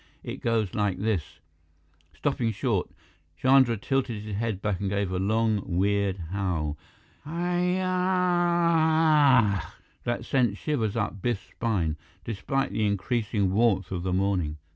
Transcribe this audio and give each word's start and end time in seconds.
It 0.23 0.37
goes 0.41 0.73
like 0.73 0.97
this" 0.97 1.39
Stopping 2.17 2.49
short, 2.51 2.89
Chandra 3.37 3.77
tilted 3.77 4.23
his 4.23 4.35
head 4.35 4.59
back 4.59 4.79
and 4.79 4.89
gave 4.89 5.11
a 5.11 5.19
long, 5.19 5.61
weird 5.77 6.17
howl, 6.31 6.75
"Hyyyyaaaaahhhh!" 7.23 7.83
that 10.03 10.25
sent 10.25 10.57
shivers 10.57 10.95
up 10.95 11.21
Biff's 11.21 11.47
spine, 11.51 11.97
despite 12.23 12.71
the 12.71 12.83
increasing 12.87 13.53
warmth 13.53 13.91
of 13.91 14.01
the 14.01 14.11
morning. 14.11 14.57